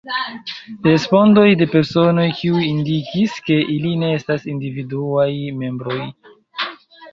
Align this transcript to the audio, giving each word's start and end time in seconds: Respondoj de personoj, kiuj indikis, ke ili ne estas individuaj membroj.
Respondoj 0.85 1.43
de 1.59 1.67
personoj, 1.73 2.25
kiuj 2.39 2.63
indikis, 2.71 3.37
ke 3.49 3.59
ili 3.77 3.93
ne 4.05 4.11
estas 4.17 4.49
individuaj 4.57 5.29
membroj. 5.63 6.03